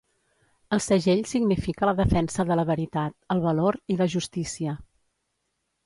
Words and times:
El 0.77 0.81
segell 0.85 1.21
significa 1.33 1.91
la 1.91 1.95
defensa 2.01 2.47
de 2.53 2.59
la 2.61 2.67
veritat, 2.73 3.17
el 3.37 3.47
valor 3.47 3.81
i 3.97 4.03
la 4.05 4.13
justícia. 4.19 4.79